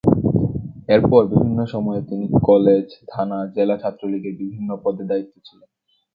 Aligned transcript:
এরপর 0.89 1.21
বিভিন্ন 1.27 1.59
সময়ে 1.65 2.01
তিনি 2.01 2.25
কলেজ/থানা/জেলা 2.43 3.75
ছাত্রলীগের 3.77 4.35
বিভিন্ন 4.39 4.69
পদে 4.83 5.03
দায়িত্বে 5.05 5.39
ছিলেন। 5.47 5.69